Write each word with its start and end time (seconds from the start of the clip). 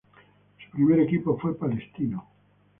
Su 0.57 0.71
primer 0.71 0.99
equipo 1.01 1.37
fue 1.37 1.55
Palestino. 1.55 2.27